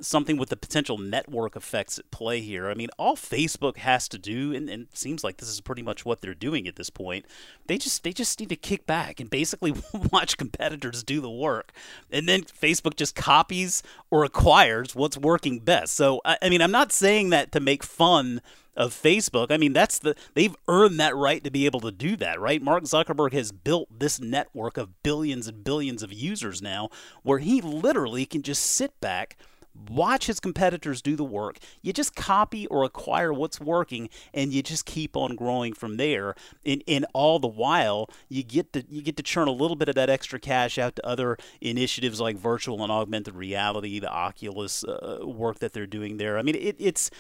something 0.01 0.37
with 0.37 0.51
the 0.51 0.57
potential 0.57 0.99
network 0.99 1.57
effects 1.57 1.99
at 1.99 2.11
play 2.11 2.41
here. 2.41 2.69
I 2.69 2.75
mean, 2.75 2.89
all 2.99 3.17
Facebook 3.17 3.79
has 3.79 4.09
to 4.09 4.19
do, 4.19 4.55
and, 4.55 4.69
and, 4.69 4.83
it 4.83 4.97
seems 4.97 5.25
like 5.25 5.39
this 5.39 5.49
is 5.49 5.61
pretty 5.61 5.83
much 5.83 6.05
what 6.05 6.21
they're 6.21 6.35
doing 6.35 6.69
at 6.69 6.77
this 6.77 6.91
point. 6.91 7.25
They 7.67 7.79
just 7.79 8.03
they 8.05 8.13
just 8.13 8.39
need 8.39 8.51
to 8.51 8.57
kick 8.57 8.87
back 8.87 9.21
and 9.21 9.31
basically 9.31 9.75
watch 10.13 10.37
competitors 10.37 11.03
do 11.03 11.21
the 11.21 11.31
work, 11.31 11.73
and 12.11 12.29
then 12.29 12.43
Facebook 12.43 12.97
just 12.97 13.15
copies 13.15 13.83
or 14.11 14.25
acquires 14.25 14.95
what's 14.95 15.17
working 15.17 15.61
best. 15.61 15.95
So 15.95 16.21
I, 16.25 16.39
I 16.43 16.49
mean, 16.49 16.63
I'm 16.63 16.71
not 16.71 16.93
saying 16.93 17.31
that 17.31 17.53
to 17.53 17.61
make 17.61 17.83
fun 17.83 18.41
of 18.77 18.93
Facebook. 18.93 19.51
I 19.51 19.57
mean, 19.57 19.73
that's 19.73 19.99
the 19.99 20.15
they've 20.35 20.55
earned 20.69 21.01
that 21.01 21.17
right 21.17 21.43
to 21.43 21.51
be 21.51 21.67
able 21.67 21.81
to 21.81 21.91
do 21.91 22.17
that, 22.17 22.39
right? 22.39 22.63
Mark 22.63 22.85
Zuckerberg 22.85 23.33
has 23.33 23.51
built 23.51 23.89
this 23.99 24.21
network 24.21 24.77
of 24.77 25.03
billions 25.03 25.49
and 25.49 25.65
billions 25.65 26.03
of 26.03 26.13
users 26.13 26.61
now 26.61 26.91
where 27.23 27.39
he 27.39 27.61
literally 27.61 28.27
can 28.27 28.43
just 28.43 28.63
sit 28.63 29.01
back 29.01 29.37
watch 29.89 30.27
his 30.27 30.41
competitors 30.41 31.03
do 31.03 31.17
the 31.17 31.25
work. 31.25 31.59
You 31.83 31.93
just 31.93 32.15
copy 32.15 32.67
or 32.67 32.85
acquire 32.85 33.33
what's 33.33 33.61
working, 33.61 34.09
and 34.35 34.53
you 34.53 34.63
just 34.63 34.87
keep 34.87 35.17
on 35.17 35.37
growing 35.37 35.73
from 35.73 35.97
there. 35.97 36.35
And, 36.65 36.83
and 36.87 37.07
all 37.13 37.39
the 37.39 37.49
while, 37.49 38.11
you 38.29 38.43
get 38.43 38.73
to 38.73 38.85
you 38.89 39.03
get 39.03 39.17
to 39.17 39.23
churn 39.23 39.49
a 39.49 39.53
little 39.53 39.77
bit 39.77 39.89
of 39.89 39.95
that 39.95 40.11
extra 40.11 40.39
cash 40.39 40.79
out 40.79 40.97
to 40.97 41.07
other 41.07 41.37
initiatives 41.61 42.21
like 42.21 42.37
virtual 42.37 42.83
and 42.83 42.93
augmented 42.93 43.35
reality, 43.35 43.99
the 43.99 44.11
Oculus 44.11 44.85
uh, 44.85 45.19
work 45.23 45.59
that 45.61 45.73
they're 45.73 45.87
doing 45.87 46.17
there. 46.17 46.39
I 46.39 46.43
mean, 46.43 46.57
it, 46.57 46.77
it's 46.79 47.11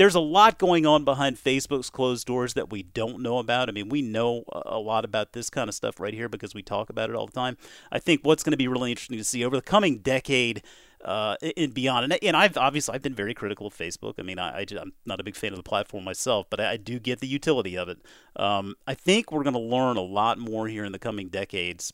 there's 0.00 0.14
a 0.14 0.20
lot 0.20 0.58
going 0.58 0.86
on 0.86 1.04
behind 1.04 1.36
Facebook's 1.36 1.90
closed 1.90 2.26
doors 2.26 2.54
that 2.54 2.70
we 2.70 2.82
don't 2.82 3.20
know 3.20 3.36
about. 3.36 3.68
I 3.68 3.72
mean, 3.72 3.90
we 3.90 4.00
know 4.00 4.44
a 4.50 4.78
lot 4.78 5.04
about 5.04 5.34
this 5.34 5.50
kind 5.50 5.68
of 5.68 5.74
stuff 5.74 6.00
right 6.00 6.14
here 6.14 6.26
because 6.26 6.54
we 6.54 6.62
talk 6.62 6.88
about 6.88 7.10
it 7.10 7.16
all 7.16 7.26
the 7.26 7.32
time. 7.32 7.58
I 7.92 7.98
think 7.98 8.22
what's 8.22 8.42
going 8.42 8.52
to 8.52 8.56
be 8.56 8.66
really 8.66 8.92
interesting 8.92 9.18
to 9.18 9.24
see 9.24 9.44
over 9.44 9.56
the 9.56 9.62
coming 9.62 9.98
decade 9.98 10.62
uh, 11.04 11.36
and 11.56 11.72
beyond. 11.74 12.04
And, 12.04 12.22
and 12.22 12.36
I've 12.36 12.56
obviously 12.56 12.94
I've 12.94 13.02
been 13.02 13.14
very 13.14 13.34
critical 13.34 13.66
of 13.66 13.76
Facebook. 13.76 14.14
I 14.18 14.22
mean, 14.22 14.38
I, 14.38 14.60
I 14.60 14.66
am 14.80 14.92
not 15.06 15.20
a 15.20 15.24
big 15.24 15.36
fan 15.36 15.52
of 15.52 15.56
the 15.56 15.62
platform 15.62 16.04
myself, 16.04 16.46
but 16.50 16.60
I, 16.60 16.72
I 16.72 16.76
do 16.76 16.98
get 16.98 17.20
the 17.20 17.26
utility 17.26 17.76
of 17.76 17.88
it. 17.88 17.98
Um, 18.36 18.74
I 18.86 18.94
think 18.94 19.32
we're 19.32 19.42
going 19.42 19.54
to 19.54 19.60
learn 19.60 19.96
a 19.96 20.02
lot 20.02 20.38
more 20.38 20.68
here 20.68 20.84
in 20.84 20.92
the 20.92 20.98
coming 20.98 21.28
decades 21.28 21.92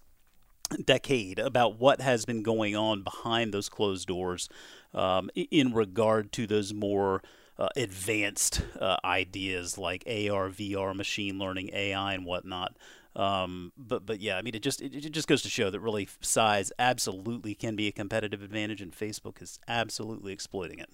decade 0.85 1.39
about 1.39 1.79
what 1.79 2.01
has 2.01 2.25
been 2.25 2.43
going 2.43 2.75
on 2.75 3.03
behind 3.03 3.55
those 3.55 3.69
closed 3.69 4.09
doors 4.09 4.49
um, 4.95 5.31
in 5.35 5.73
regard 5.73 6.33
to 6.33 6.47
those 6.47 6.75
more 6.75 7.23
uh, 7.59 7.69
advanced 7.77 8.63
uh, 8.81 8.97
ideas 9.05 9.79
like 9.79 10.03
AR, 10.07 10.51
VR, 10.51 10.95
machine 10.95 11.39
learning, 11.39 11.71
AI, 11.73 12.15
and 12.15 12.25
whatnot. 12.25 12.77
Um, 13.17 13.73
but 13.79 14.05
but 14.05 14.21
yeah, 14.21 14.37
I 14.37 14.43
mean, 14.43 14.55
it 14.55 14.63
just 14.63 14.83
it, 14.83 14.95
it, 14.95 15.11
just 15.11 15.27
goes 15.27 15.41
to 15.43 15.49
show 15.49 15.71
that 15.71 15.81
really 15.81 16.07
size 16.21 16.71
absolutely 16.79 17.55
can 17.55 17.75
be 17.75 17.89
a 17.89 17.93
competitive 17.93 18.43
advantage, 18.43 18.83
and 18.83 18.93
Facebook 18.93 19.41
is 19.41 19.59
absolutely 19.67 20.35
exploiting 20.35 20.79
it. 20.79 20.91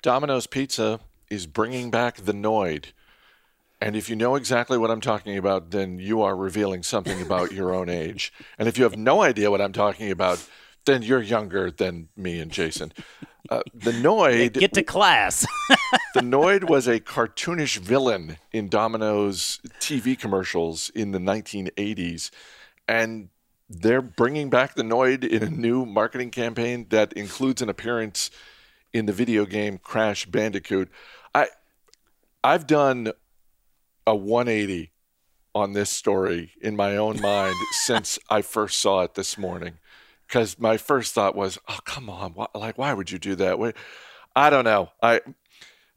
Domino's 0.00 0.46
Pizza 0.46 1.00
is 1.28 1.48
bringing 1.48 1.90
back 1.90 2.18
the 2.18 2.32
Noid. 2.32 2.92
And 3.82 3.96
if 3.96 4.08
you 4.08 4.14
know 4.14 4.36
exactly 4.36 4.78
what 4.78 4.90
I'm 4.90 5.00
talking 5.00 5.36
about, 5.36 5.70
then 5.70 5.98
you 5.98 6.22
are 6.22 6.36
revealing 6.36 6.82
something 6.82 7.20
about 7.20 7.50
your 7.50 7.74
own 7.74 7.88
age. 7.88 8.32
And 8.58 8.68
if 8.68 8.78
you 8.78 8.84
have 8.84 8.96
no 8.96 9.22
idea 9.22 9.50
what 9.50 9.60
I'm 9.60 9.72
talking 9.72 10.10
about, 10.10 10.46
then 10.84 11.02
you're 11.02 11.22
younger 11.22 11.70
than 11.70 12.08
me 12.16 12.38
and 12.40 12.50
Jason. 12.50 12.92
Uh, 13.48 13.62
the 13.74 13.92
Noid. 13.92 14.54
Get 14.54 14.74
to 14.74 14.82
class. 14.82 15.46
the 16.14 16.20
Noid 16.20 16.68
was 16.68 16.86
a 16.86 17.00
cartoonish 17.00 17.78
villain 17.78 18.38
in 18.52 18.68
Domino's 18.68 19.60
TV 19.80 20.18
commercials 20.18 20.90
in 20.90 21.12
the 21.12 21.18
1980s. 21.18 22.30
And 22.88 23.28
they're 23.68 24.02
bringing 24.02 24.50
back 24.50 24.74
the 24.74 24.82
Noid 24.82 25.24
in 25.24 25.42
a 25.42 25.50
new 25.50 25.86
marketing 25.86 26.30
campaign 26.30 26.86
that 26.90 27.12
includes 27.12 27.62
an 27.62 27.68
appearance 27.68 28.30
in 28.92 29.06
the 29.06 29.12
video 29.12 29.46
game 29.46 29.78
Crash 29.78 30.26
Bandicoot. 30.26 30.90
I 31.34 31.48
I've 32.42 32.66
done 32.66 33.12
a 34.06 34.16
180 34.16 34.90
on 35.54 35.72
this 35.72 35.90
story 35.90 36.52
in 36.60 36.74
my 36.76 36.96
own 36.96 37.20
mind 37.20 37.54
since 37.72 38.18
I 38.28 38.42
first 38.42 38.80
saw 38.80 39.02
it 39.02 39.14
this 39.14 39.36
morning. 39.38 39.78
Because 40.30 40.60
my 40.60 40.76
first 40.76 41.12
thought 41.12 41.34
was, 41.34 41.58
"Oh, 41.68 41.80
come 41.84 42.08
on! 42.08 42.36
Like, 42.54 42.78
why 42.78 42.94
would 42.94 43.10
you 43.10 43.18
do 43.18 43.34
that?" 43.34 43.74
I 44.36 44.48
don't 44.48 44.64
know. 44.64 44.92
I 45.02 45.22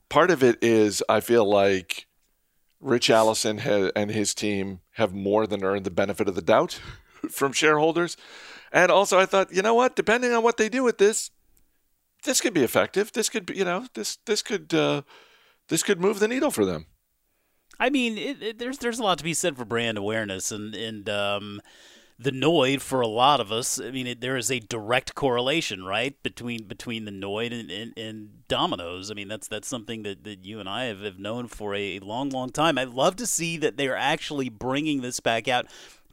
part 0.10 0.32
of 0.32 0.42
it 0.42 0.58
is 0.60 1.04
I 1.08 1.20
feel 1.20 1.46
like 1.48 2.08
Ritch 2.80 3.12
Allison 3.12 3.60
ha- 3.60 3.92
and 3.96 4.10
his 4.10 4.34
team 4.34 4.80
have 4.94 5.14
more 5.14 5.46
than 5.46 5.64
earned 5.64 5.86
the 5.86 5.92
benefit 5.92 6.28
of 6.28 6.34
the 6.34 6.42
doubt 6.42 6.80
from 7.30 7.54
shareholders, 7.54 8.18
and 8.72 8.92
also 8.92 9.20
I 9.20 9.28
thought, 9.28 9.54
you 9.54 9.62
know 9.62 9.76
what? 9.76 9.96
Depending 9.96 10.34
on 10.34 10.42
what 10.42 10.58
they 10.58 10.68
do 10.68 10.84
with 10.84 10.98
this, 10.98 11.30
this 12.24 12.42
could 12.42 12.56
be 12.56 12.64
effective. 12.64 13.12
This 13.12 13.30
could 13.30 13.46
be, 13.46 13.56
you 13.56 13.66
know, 13.66 13.86
this 13.94 14.18
this 14.26 14.42
could 14.42 14.74
uh, 14.74 15.04
this 15.68 15.84
could 15.84 16.02
move 16.02 16.20
the 16.20 16.28
needle 16.28 16.50
for 16.50 16.66
them. 16.66 16.88
I 17.80 17.92
mean, 17.92 18.18
it, 18.18 18.42
it, 18.42 18.58
there's 18.58 18.80
there's 18.80 18.98
a 18.98 19.04
lot 19.04 19.20
to 19.20 19.24
be 19.24 19.36
said 19.36 19.58
for 19.58 19.66
brand 19.66 20.00
awareness, 20.00 20.52
and 20.52 20.74
and 20.74 21.08
um, 21.08 21.62
the 22.20 22.32
Noid 22.32 22.82
for 22.82 23.02
a 23.02 23.08
lot 23.08 23.40
of 23.40 23.52
us. 23.52 23.80
I 23.80 23.92
mean, 23.92 24.08
it, 24.08 24.22
there 24.22 24.38
is 24.38 24.52
a 24.52 24.60
direct 24.60 25.16
correlation, 25.16 25.84
right, 25.84 26.22
between 26.24 26.66
between 26.66 27.06
the 27.06 27.12
Noid 27.12 27.58
and, 27.58 27.72
and, 27.72 27.98
and 27.98 28.48
Domino's. 28.48 29.10
I 29.10 29.14
mean, 29.14 29.28
that's 29.28 29.48
that's 29.48 29.68
something 29.68 30.04
that, 30.04 30.24
that 30.24 30.46
you 30.46 30.60
and 30.60 30.70
I 30.70 30.86
have, 30.86 31.02
have 31.02 31.20
known 31.20 31.48
for 31.48 31.76
a 31.76 32.00
long, 32.00 32.30
long 32.30 32.50
time. 32.50 32.78
I'd 32.78 32.90
love 32.90 33.16
to 33.18 33.26
see 33.26 33.58
that 33.58 33.78
they're 33.78 33.98
actually 33.98 34.50
bringing 34.50 35.02
this 35.02 35.20
back 35.20 35.48
out 35.48 35.66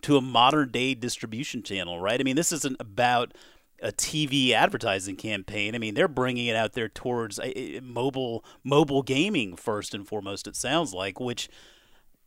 to 0.03 0.17
a 0.17 0.21
modern 0.21 0.71
day 0.71 0.95
distribution 0.95 1.63
channel, 1.63 2.01
right? 2.01 2.21
I 2.21 2.25
mean, 2.25 2.37
this 2.37 2.53
isn't 2.53 2.81
about 2.81 3.35
a 3.83 3.93
TV 3.93 4.53
advertising 4.53 5.17
campaign. 5.17 5.75
I 5.75 5.79
mean, 5.79 5.95
they're 5.95 6.09
bringing 6.09 6.47
it 6.47 6.57
out 6.57 6.75
there 6.75 6.89
towards 6.89 7.39
a, 7.39 7.77
a 7.77 7.81
mobile 7.81 8.45
mobile 8.65 9.03
gaming 9.03 9.57
first 9.57 9.95
and 9.95 10.07
foremost. 10.07 10.47
It 10.47 10.57
sounds 10.57 10.93
like, 10.93 11.21
which 11.21 11.49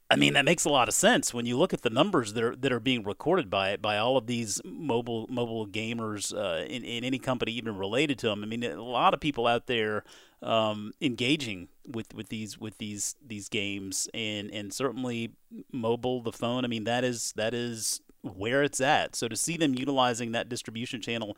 I 0.10 0.16
mean, 0.16 0.34
that 0.34 0.46
makes 0.46 0.64
a 0.66 0.70
lot 0.70 0.88
of 0.88 0.94
sense 0.94 1.34
when 1.34 1.46
you 1.48 1.58
look 1.58 1.74
at 1.74 1.82
the 1.82 1.90
numbers 1.90 2.34
that 2.34 2.44
are 2.44 2.56
that 2.58 2.72
are 2.72 2.80
being 2.80 3.04
recorded 3.04 3.50
by 3.50 3.72
it 3.72 3.82
by 3.82 3.98
all 3.98 4.16
of 4.16 4.28
these 4.28 4.62
mobile 4.64 5.26
mobile 5.28 5.66
gamers 5.66 6.36
uh, 6.36 6.66
in 6.66 6.84
in 6.84 7.04
any 7.04 7.18
company 7.18 7.52
even 7.54 7.78
related 7.78 8.20
to 8.20 8.28
them. 8.28 8.44
I 8.44 8.46
mean, 8.46 8.64
a 8.64 8.82
lot 8.82 9.14
of 9.14 9.20
people 9.20 9.48
out 9.48 9.66
there 9.66 10.04
um, 10.44 10.92
engaging 11.02 11.70
with, 11.88 12.14
with 12.14 12.30
these 12.30 12.60
with 12.60 12.78
these 12.78 13.16
these 13.26 13.50
games, 13.50 14.10
and 14.14 14.52
and 14.52 14.74
certainly 14.74 15.32
mobile, 15.72 16.22
the 16.22 16.32
phone. 16.34 16.66
I 16.66 16.68
mean, 16.68 16.84
that 16.84 17.04
is 17.04 17.34
that 17.36 17.54
is 17.54 18.02
where 18.22 18.64
it's 18.64 18.82
at. 18.82 19.16
So 19.16 19.28
to 19.28 19.36
see 19.36 19.58
them 19.58 19.74
utilizing 19.74 20.32
that 20.34 20.50
distribution 20.50 21.02
channel, 21.02 21.38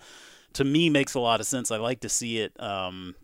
to 0.54 0.64
me, 0.64 0.90
makes 0.90 1.14
a 1.14 1.20
lot 1.20 1.40
of 1.40 1.48
sense. 1.48 1.72
I 1.72 1.78
like 1.78 2.02
to 2.02 2.10
see 2.10 2.40
it. 2.40 2.60
Um, 2.62 3.16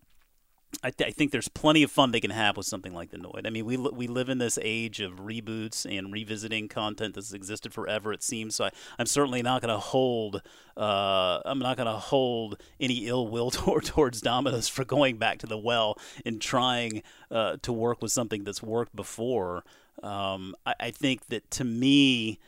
I, 0.84 0.90
th- 0.90 1.10
I, 1.10 1.12
think 1.12 1.32
there's 1.32 1.48
plenty 1.48 1.84
of 1.84 1.92
fun 1.92 2.12
they 2.12 2.20
can 2.20 2.32
have 2.32 2.58
with 2.58 2.66
something 2.66 2.94
like 2.94 3.12
the 3.12 3.18
Noid. 3.18 3.46
I 3.46 3.50
mean, 3.50 3.66
we 3.66 3.78
we 3.78 4.08
live 4.08 4.30
in 4.30 4.38
this 4.38 4.58
age 4.62 5.00
of 5.00 5.18
reboots 5.18 5.86
and 5.86 6.12
revisiting 6.12 6.68
content 6.68 7.16
that's 7.16 7.34
existed 7.34 7.74
forever. 7.74 8.12
It 8.14 8.24
seems 8.24 8.56
so. 8.56 8.66
I, 8.66 8.72
am 9.00 9.06
certainly 9.06 9.42
not 9.42 9.62
going 9.62 9.74
to 9.74 9.80
hold. 9.80 10.42
Uh, 10.76 11.42
I'm 11.46 11.60
not 11.60 11.78
going 11.78 11.88
to 11.88 11.94
hold 11.94 12.62
any 12.80 13.08
ill 13.08 13.28
will 13.28 13.52
toward, 13.52 13.86
towards 13.86 14.22
Domino's 14.22 14.68
for 14.68 14.86
going 14.86 15.18
back 15.18 15.38
to 15.40 15.48
the 15.48 15.58
well 15.58 15.98
and 16.26 16.42
trying 16.42 17.04
uh, 17.30 17.58
to 17.62 17.74
work 17.74 18.02
with 18.02 18.12
something 18.12 18.44
that's 18.44 18.64
worked 18.64 18.96
before. 18.96 19.64
Um, 20.02 20.56
I, 20.66 20.76
I 20.80 20.92
think 20.92 21.28
that 21.28 21.52
to 21.52 21.64
me 21.64 22.40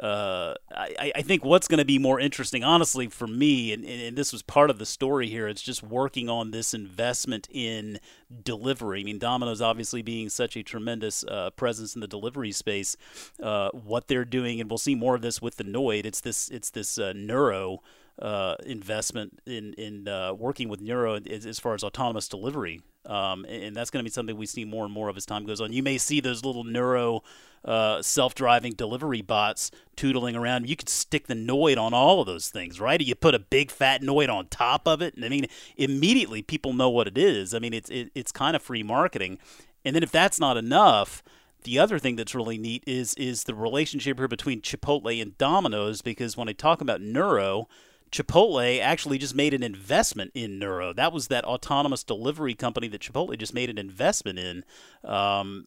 uh, 0.00 0.54
I, 0.70 1.12
I 1.16 1.22
think 1.22 1.44
what's 1.44 1.66
going 1.66 1.78
to 1.78 1.84
be 1.84 1.98
more 1.98 2.20
interesting, 2.20 2.62
honestly, 2.62 3.08
for 3.08 3.26
me, 3.26 3.72
and, 3.72 3.84
and 3.84 4.16
this 4.16 4.32
was 4.32 4.42
part 4.42 4.70
of 4.70 4.78
the 4.78 4.86
story 4.86 5.28
here, 5.28 5.48
it's 5.48 5.62
just 5.62 5.82
working 5.82 6.28
on 6.28 6.50
this 6.50 6.72
investment 6.72 7.48
in 7.50 7.98
delivery. 8.42 9.00
I 9.00 9.04
mean, 9.04 9.18
Domino's 9.18 9.60
obviously 9.60 10.02
being 10.02 10.28
such 10.28 10.56
a 10.56 10.62
tremendous 10.62 11.24
uh, 11.24 11.50
presence 11.50 11.94
in 11.94 12.00
the 12.00 12.06
delivery 12.06 12.52
space, 12.52 12.96
uh, 13.42 13.70
what 13.70 14.08
they're 14.08 14.24
doing, 14.24 14.60
and 14.60 14.70
we'll 14.70 14.78
see 14.78 14.94
more 14.94 15.14
of 15.14 15.22
this 15.22 15.42
with 15.42 15.56
the 15.56 15.64
Noid. 15.64 16.06
It's 16.06 16.20
this, 16.20 16.48
it's 16.50 16.70
this 16.70 16.98
uh, 16.98 17.12
Nuro 17.14 17.80
uh, 18.20 18.56
investment 18.66 19.40
in 19.46 19.74
in 19.74 20.08
uh, 20.08 20.34
working 20.34 20.68
with 20.68 20.80
Nuro 20.80 21.20
as, 21.20 21.46
as, 21.46 21.58
far 21.60 21.74
as 21.74 21.84
autonomous 21.84 22.28
delivery, 22.28 22.80
um, 23.08 23.44
and 23.46 23.74
that's 23.74 23.90
going 23.90 24.04
to 24.04 24.08
be 24.08 24.12
something 24.12 24.36
we 24.36 24.46
see 24.46 24.64
more 24.64 24.84
and 24.84 24.92
more 24.92 25.08
of 25.08 25.16
as 25.16 25.26
time 25.26 25.44
goes 25.44 25.60
on. 25.60 25.72
You 25.72 25.82
may 25.82 25.98
see 25.98 26.20
those 26.20 26.44
little 26.44 26.62
Nuro 26.62 27.22
uh, 27.64 28.02
self-driving 28.02 28.74
delivery 28.74 29.22
bots 29.22 29.70
tootling 29.96 30.36
around. 30.36 30.68
You 30.68 30.76
could 30.76 30.88
stick 30.88 31.26
the 31.26 31.34
Noid 31.34 31.78
on 31.78 31.92
all 31.94 32.20
of 32.20 32.26
those 32.26 32.50
things, 32.50 32.80
right? 32.80 33.00
You 33.00 33.14
put 33.14 33.34
a 33.34 33.38
big 33.38 33.70
fat 33.70 34.02
Noid 34.02 34.28
on 34.28 34.46
top 34.46 34.86
of 34.86 35.02
it, 35.02 35.14
and 35.14 35.24
I 35.24 35.28
mean, 35.28 35.46
immediately 35.76 36.42
people 36.42 36.72
know 36.72 36.90
what 36.90 37.08
it 37.08 37.18
is. 37.18 37.54
I 37.54 37.58
mean, 37.58 37.74
it's 37.74 37.90
it, 37.90 38.12
it's 38.14 38.30
kind 38.30 38.54
of 38.54 38.62
free 38.62 38.82
marketing, 38.82 39.38
and 39.84 39.96
then 39.96 40.02
if 40.02 40.12
that's 40.12 40.38
not 40.38 40.56
enough 40.56 41.22
the 41.64 41.78
other 41.78 41.98
thing 41.98 42.16
that's 42.16 42.34
really 42.34 42.56
neat 42.56 42.84
is 42.86 43.14
is 43.14 43.44
the 43.44 43.54
relationship 43.54 44.18
here 44.18 44.28
between 44.28 44.60
Chipotle 44.60 45.20
and 45.20 45.36
Domino's 45.38 46.02
because 46.02 46.36
when 46.36 46.48
I 46.48 46.52
talk 46.52 46.80
about 46.80 47.00
Nuro, 47.00 47.68
Chipotle 48.10 48.80
actually 48.80 49.18
just 49.18 49.34
made 49.34 49.54
an 49.54 49.62
investment 49.62 50.30
in 50.34 50.58
Nuro. 50.58 50.92
That 50.92 51.12
was 51.12 51.28
that 51.28 51.44
autonomous 51.44 52.02
delivery 52.02 52.54
company 52.54 52.88
that 52.88 53.00
Chipotle 53.00 53.36
just 53.38 53.54
made 53.54 53.70
an 53.70 53.78
investment 53.78 54.38
in. 54.38 54.64
Um, 55.04 55.66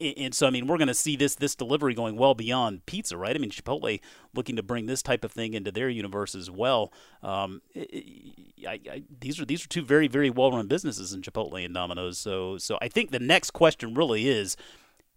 and 0.00 0.34
so, 0.34 0.46
I 0.46 0.50
mean, 0.50 0.66
we're 0.66 0.78
going 0.78 0.88
to 0.88 0.94
see 0.94 1.16
this 1.16 1.34
this 1.34 1.54
delivery 1.54 1.94
going 1.94 2.16
well 2.16 2.34
beyond 2.34 2.86
pizza, 2.86 3.16
right? 3.16 3.34
I 3.34 3.38
mean, 3.38 3.50
Chipotle 3.50 4.00
looking 4.34 4.56
to 4.56 4.62
bring 4.62 4.86
this 4.86 5.02
type 5.02 5.24
of 5.24 5.32
thing 5.32 5.54
into 5.54 5.70
their 5.70 5.88
universe 5.88 6.34
as 6.34 6.50
well. 6.50 6.92
Um, 7.22 7.62
I, 7.76 8.80
I, 8.90 9.02
these 9.20 9.40
are 9.40 9.44
these 9.44 9.64
are 9.64 9.68
two 9.68 9.82
very 9.82 10.08
very 10.08 10.30
well 10.30 10.52
run 10.52 10.66
businesses 10.66 11.12
in 11.12 11.22
Chipotle 11.22 11.64
and 11.64 11.74
Domino's. 11.74 12.18
So 12.18 12.58
so 12.58 12.78
I 12.80 12.88
think 12.88 13.10
the 13.10 13.20
next 13.20 13.52
question 13.52 13.94
really 13.94 14.28
is 14.28 14.56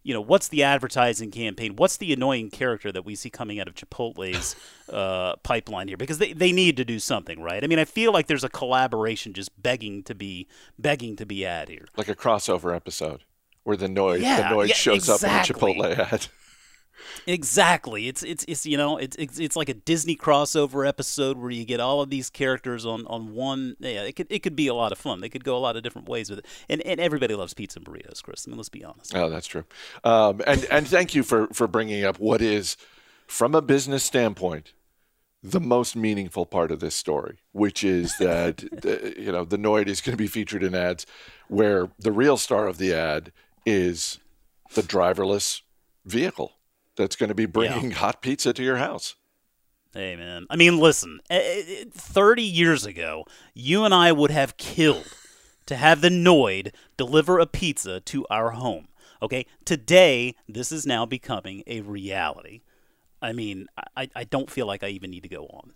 you 0.05 0.13
know, 0.13 0.21
what's 0.21 0.49
the 0.49 0.61
advertising 0.61 1.31
campaign? 1.31 1.75
What's 1.77 1.97
the 1.97 2.13
annoying 2.13 2.51
character 2.51 2.91
that 2.91 3.05
we 3.05 3.15
see 3.15 3.31
coming 3.31 3.59
out 3.59 3.67
of 3.67 3.73
Chipotle's 3.73 4.55
uh, 4.93 5.35
pipeline 5.37 5.87
here? 5.87 5.97
Because 5.97 6.19
they, 6.19 6.31
they 6.31 6.51
need 6.51 6.77
to 6.77 6.85
do 6.85 6.99
something, 6.99 7.41
right? 7.41 7.63
I 7.63 7.67
mean, 7.67 7.79
I 7.79 7.85
feel 7.85 8.13
like 8.13 8.27
there's 8.27 8.43
a 8.43 8.49
collaboration 8.49 9.33
just 9.33 9.49
begging 9.59 10.03
to 10.03 10.13
be 10.13 10.47
begging 10.77 11.15
to 11.15 11.25
be 11.25 11.43
ad 11.43 11.69
here, 11.69 11.87
like 11.97 12.07
a 12.07 12.15
crossover 12.15 12.75
episode 12.75 13.23
where 13.63 13.75
the 13.75 13.87
Noid 13.87 14.21
yeah, 14.21 14.37
the 14.37 14.55
Noid 14.55 14.67
yeah, 14.67 14.75
shows 14.75 15.09
exactly. 15.09 15.27
up 15.27 15.75
in 15.75 15.79
the 15.79 15.95
Chipotle 15.95 16.13
ad. 16.13 16.27
Exactly. 17.27 18.07
It's 18.07 18.23
it's 18.23 18.45
it's 18.47 18.65
you 18.65 18.77
know 18.77 18.97
it's, 18.97 19.15
it's 19.17 19.39
it's 19.39 19.55
like 19.55 19.69
a 19.69 19.73
Disney 19.73 20.15
crossover 20.15 20.87
episode 20.87 21.37
where 21.37 21.51
you 21.51 21.65
get 21.65 21.79
all 21.79 22.01
of 22.01 22.09
these 22.09 22.29
characters 22.29 22.85
on 22.85 23.05
on 23.07 23.33
one. 23.33 23.75
Yeah, 23.79 24.03
it 24.03 24.15
could 24.15 24.27
it 24.29 24.39
could 24.39 24.55
be 24.55 24.67
a 24.67 24.73
lot 24.73 24.91
of 24.91 24.97
fun. 24.97 25.21
They 25.21 25.29
could 25.29 25.43
go 25.43 25.57
a 25.57 25.59
lot 25.59 25.75
of 25.75 25.83
different 25.83 26.07
ways 26.09 26.29
with 26.29 26.39
it. 26.39 26.45
And 26.69 26.81
and 26.81 26.99
everybody 26.99 27.35
loves 27.35 27.53
pizza 27.53 27.79
and 27.79 27.85
burritos, 27.85 28.23
Chris. 28.23 28.45
I 28.47 28.49
mean, 28.49 28.57
let's 28.57 28.69
be 28.69 28.83
honest. 28.83 29.15
Oh, 29.15 29.29
that's 29.29 29.47
true. 29.47 29.65
Um, 30.03 30.41
and 30.45 30.65
and 30.65 30.87
thank 30.87 31.15
you 31.15 31.23
for 31.23 31.47
for 31.47 31.67
bringing 31.67 32.03
up 32.03 32.19
what 32.19 32.41
is, 32.41 32.77
from 33.27 33.55
a 33.55 33.61
business 33.61 34.03
standpoint, 34.03 34.73
the 35.41 35.59
most 35.59 35.95
meaningful 35.95 36.45
part 36.45 36.71
of 36.71 36.79
this 36.79 36.95
story, 36.95 37.39
which 37.51 37.83
is 37.83 38.15
that 38.19 38.57
the, 38.57 39.15
you 39.17 39.31
know 39.31 39.45
the 39.45 39.57
Noid 39.57 39.87
is 39.87 40.01
going 40.01 40.13
to 40.13 40.21
be 40.21 40.27
featured 40.27 40.63
in 40.63 40.75
ads, 40.75 41.05
where 41.47 41.89
the 41.99 42.11
real 42.11 42.37
star 42.37 42.67
of 42.67 42.77
the 42.77 42.93
ad 42.93 43.31
is 43.65 44.19
the 44.73 44.81
driverless 44.81 45.61
vehicle 46.05 46.54
that's 46.95 47.15
going 47.15 47.29
to 47.29 47.35
be 47.35 47.45
bringing 47.45 47.91
yeah. 47.91 47.97
hot 47.97 48.21
pizza 48.21 48.53
to 48.53 48.63
your 48.63 48.77
house. 48.77 49.15
Hey, 49.93 50.15
man. 50.15 50.45
I 50.49 50.57
mean, 50.57 50.77
listen, 50.77 51.21
eh, 51.29 51.63
eh, 51.67 51.83
30 51.91 52.43
years 52.43 52.85
ago, 52.85 53.25
you 53.53 53.85
and 53.85 53.93
I 53.93 54.11
would 54.11 54.31
have 54.31 54.57
killed 54.57 55.07
to 55.67 55.75
have 55.77 56.01
the 56.01 56.09
Noid 56.09 56.73
deliver 56.97 57.39
a 57.39 57.45
pizza 57.45 58.01
to 58.01 58.25
our 58.29 58.51
home. 58.51 58.89
Okay? 59.21 59.45
Today, 59.63 60.35
this 60.49 60.71
is 60.71 60.85
now 60.85 61.05
becoming 61.05 61.63
a 61.65 61.81
reality. 61.81 62.61
I 63.21 63.31
mean, 63.31 63.67
I, 63.95 64.09
I 64.15 64.25
don't 64.25 64.49
feel 64.49 64.67
like 64.67 64.83
I 64.83 64.89
even 64.89 65.11
need 65.11 65.23
to 65.23 65.29
go 65.29 65.45
on. 65.45 65.71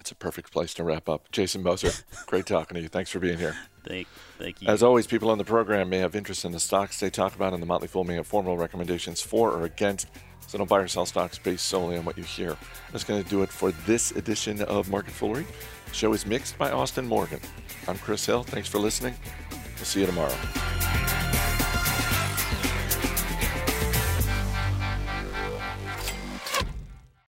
It's 0.00 0.10
a 0.10 0.14
perfect 0.14 0.52
place 0.52 0.72
to 0.74 0.84
wrap 0.84 1.08
up. 1.08 1.30
Jason 1.32 1.62
Moser, 1.62 1.90
great 2.26 2.46
talking 2.46 2.76
to 2.76 2.80
you. 2.80 2.88
Thanks 2.88 3.10
for 3.10 3.18
being 3.18 3.38
here. 3.38 3.56
Thank, 3.86 4.06
thank 4.38 4.62
you. 4.62 4.68
As 4.68 4.82
always, 4.82 5.06
people 5.06 5.30
on 5.30 5.38
the 5.38 5.44
program 5.44 5.90
may 5.90 5.98
have 5.98 6.16
interest 6.16 6.44
in 6.44 6.52
the 6.52 6.60
stocks 6.60 7.00
they 7.00 7.10
talk 7.10 7.34
about, 7.34 7.52
and 7.52 7.62
the 7.62 7.66
Motley 7.66 7.88
Fool 7.88 8.04
may 8.04 8.14
have 8.14 8.26
formal 8.26 8.56
recommendations 8.56 9.20
for 9.20 9.50
or 9.50 9.64
against. 9.64 10.06
So 10.48 10.56
don't 10.56 10.68
buy 10.68 10.78
or 10.78 10.88
sell 10.88 11.04
stocks 11.04 11.38
based 11.38 11.66
solely 11.66 11.98
on 11.98 12.06
what 12.06 12.16
you 12.16 12.24
hear. 12.24 12.56
That's 12.90 13.04
going 13.04 13.22
to 13.22 13.28
do 13.28 13.42
it 13.42 13.50
for 13.50 13.70
this 13.86 14.12
edition 14.12 14.62
of 14.62 14.90
Market 14.90 15.12
Foolery. 15.12 15.46
The 15.88 15.94
show 15.94 16.14
is 16.14 16.24
mixed 16.24 16.56
by 16.56 16.70
Austin 16.70 17.06
Morgan. 17.06 17.40
I'm 17.86 17.98
Chris 17.98 18.24
Hill. 18.24 18.44
Thanks 18.44 18.66
for 18.66 18.78
listening. 18.78 19.14
We'll 19.50 19.84
see 19.84 20.00
you 20.00 20.06
tomorrow. 20.06 20.34